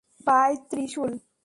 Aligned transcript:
By, 0.27 0.51
Trishul. 0.69 1.11